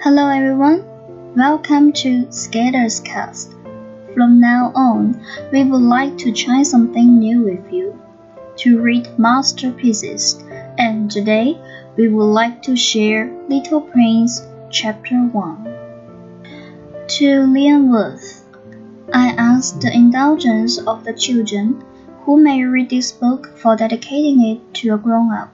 [0.00, 0.84] Hello everyone,
[1.34, 3.56] welcome to Skaters Cast.
[4.14, 8.00] From now on, we would like to try something new with you,
[8.58, 10.40] to read masterpieces,
[10.78, 11.60] and today
[11.96, 14.40] we would like to share Little Prince
[14.70, 15.64] Chapter 1.
[17.08, 18.44] To Leon Werth,
[19.12, 21.84] I ask the indulgence of the children
[22.22, 25.52] who may read this book for dedicating it to a grown up.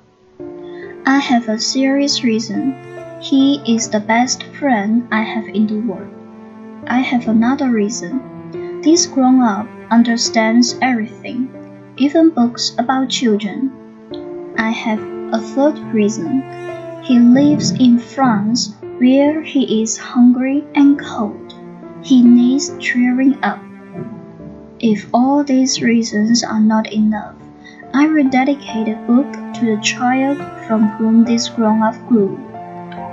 [1.06, 2.93] I have a serious reason.
[3.24, 6.12] He is the best friend I have in the world.
[6.86, 8.20] I have another reason.
[8.82, 11.48] This grown up understands everything,
[11.96, 13.72] even books about children.
[14.58, 15.00] I have
[15.32, 16.44] a third reason.
[17.02, 21.54] He lives in France where he is hungry and cold.
[22.02, 23.64] He needs cheering up.
[24.80, 27.36] If all these reasons are not enough,
[27.94, 30.36] I will dedicate a book to the child
[30.66, 32.38] from whom this grown-up grew.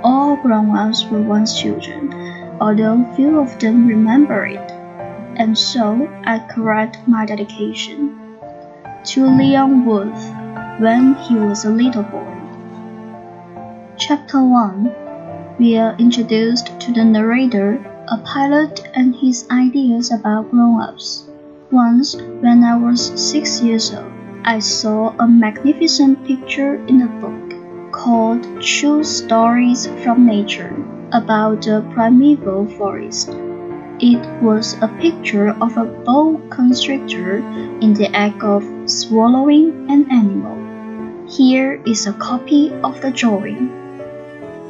[0.04, 2.12] All grown-ups were once children,
[2.60, 4.70] although few of them remember it.
[5.36, 8.18] And so I correct my dedication.
[9.14, 12.26] To Leon Werth, when he was a little boy.
[13.96, 17.78] Chapter 1 We are introduced to the narrator,
[18.08, 21.28] a pilot, and his ideas about grown-ups.
[21.70, 24.10] Once, when I was six years old,
[24.44, 27.51] I saw a magnificent picture in a book
[27.92, 30.74] called True Stories from Nature
[31.12, 33.28] about the primeval forest.
[34.00, 37.36] It was a picture of a boa constrictor
[37.80, 40.56] in the act of swallowing an animal.
[41.28, 43.70] Here is a copy of the drawing.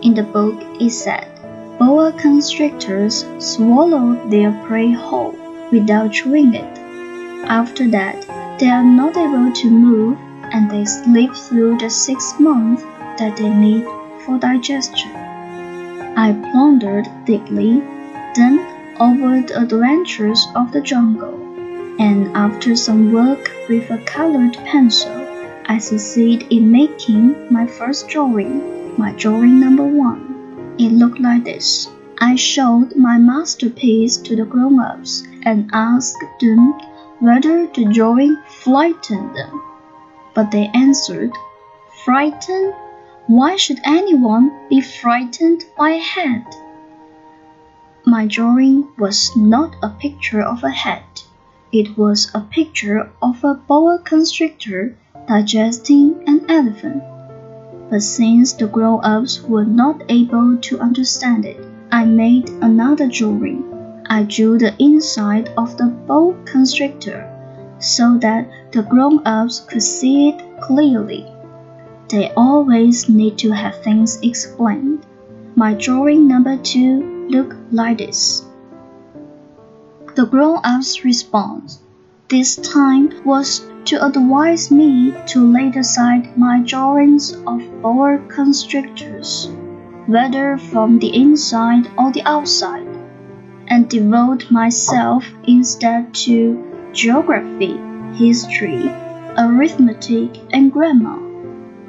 [0.03, 1.29] In the book, it said,
[1.79, 5.35] Boa constrictors swallow their prey whole
[5.71, 6.79] without chewing it.
[7.47, 8.27] After that,
[8.59, 10.19] they are not able to move
[10.53, 12.83] and they sleep through the six months
[13.19, 13.85] that they need
[14.25, 15.11] for digestion.
[16.17, 17.81] I pondered deeply,
[18.35, 18.61] then
[19.01, 21.35] over the adventures of the jungle,
[21.99, 25.27] and after some work with a colored pencil,
[25.67, 30.75] I succeeded in making my first drawing, my drawing number one.
[30.79, 31.89] It looked like this.
[32.19, 36.73] I showed my masterpiece to the grown-ups and asked them
[37.21, 39.63] whether the drawing frightened them.
[40.35, 41.33] But they answered,
[42.05, 42.75] Frightened?
[43.29, 46.45] Why should anyone be frightened by a head?
[48.05, 51.05] My drawing was not a picture of a head.
[51.71, 54.97] It was a picture of a boa constrictor
[55.29, 57.03] digesting an elephant.
[57.91, 63.73] But since the grown-ups were not able to understand it, I made another drawing
[64.11, 67.29] I drew the inside of the boa constrictor
[67.79, 71.32] so that the grown-ups could see it clearly.
[72.13, 75.07] They always need to have things explained.
[75.57, 78.45] My drawing number two looked like this.
[80.15, 81.81] The grown-ups' response
[82.29, 89.49] this time was to advise me to lay aside my drawings of boa constrictors,
[90.05, 92.87] whether from the inside or the outside
[93.69, 96.63] and devote myself instead to
[96.93, 97.81] geography,
[98.13, 98.93] history,
[99.39, 101.32] arithmetic, and grammar.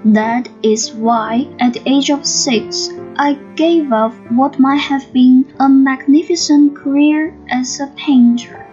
[0.05, 5.45] That is why, at the age of six, I gave up what might have been
[5.61, 8.67] a magnificent career as a painter.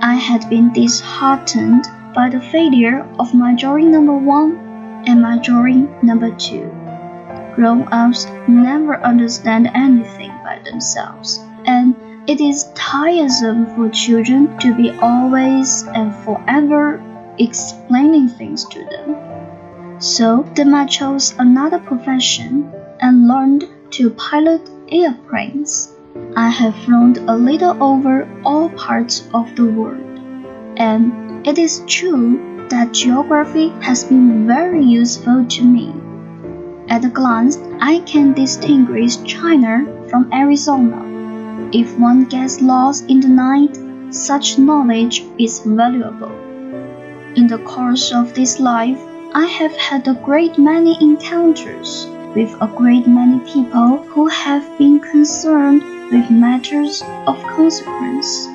[0.00, 4.56] I had been disheartened by the failure of my drawing number one
[5.06, 6.70] and my drawing number two.
[7.54, 11.94] Grown ups never understand anything by themselves, and
[12.26, 17.02] it is tiresome for children to be always and forever
[17.38, 19.23] explaining things to them.
[20.04, 22.70] So I chose another profession
[23.00, 25.94] and learned to pilot airplanes.
[26.36, 30.04] I have flown a little over all parts of the world,
[30.76, 35.90] and it is true that geography has been very useful to me.
[36.90, 41.00] At a glance, I can distinguish China from Arizona
[41.72, 43.78] if one gets lost in the night,
[44.10, 46.36] such knowledge is valuable.
[47.36, 49.00] In the course of this life,
[49.36, 55.00] I have had a great many encounters with a great many people who have been
[55.00, 55.82] concerned
[56.12, 58.46] with matters of consequence.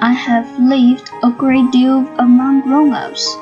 [0.00, 3.36] I have lived a great deal among grown ups.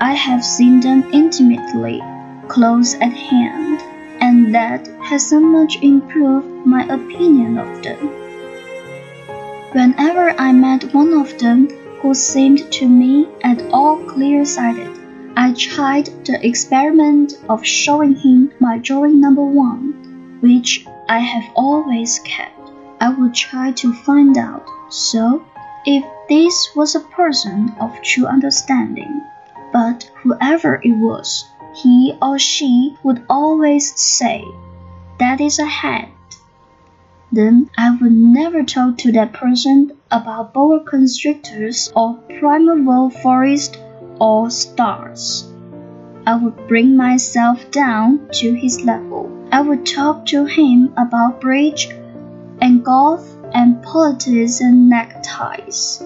[0.00, 2.02] I have seen them intimately,
[2.48, 3.82] close at hand
[4.22, 7.98] and that has so much improved my opinion of them.
[9.72, 11.68] Whenever I met one of them
[12.00, 15.05] who seemed to me at all clear sighted,
[15.38, 22.20] I tried the experiment of showing him my drawing number one, which I have always
[22.20, 22.70] kept.
[23.02, 24.66] I would try to find out.
[24.88, 25.44] So,
[25.84, 29.20] if this was a person of true understanding,
[29.74, 31.44] but whoever it was,
[31.74, 34.42] he or she would always say,
[35.18, 36.08] That is a head.
[37.30, 43.76] Then I would never talk to that person about boa constrictors or primeval forest
[44.20, 45.48] or stars.
[46.26, 49.30] I would bring myself down to his level.
[49.52, 51.88] I would talk to him about bridge
[52.60, 53.24] and golf
[53.54, 56.02] and politics and neckties.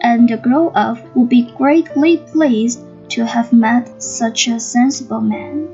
[0.00, 2.80] And the grown up would be greatly pleased
[3.10, 5.68] to have met such a sensible man.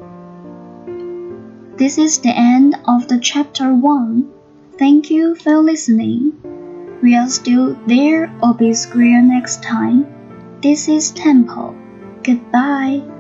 [1.77, 4.31] This is the end of the chapter 1.
[4.79, 6.33] Thank you for listening.
[7.03, 10.07] We are still there or be square next time.
[10.65, 11.77] This is Temple.
[12.23, 13.14] Goodbye.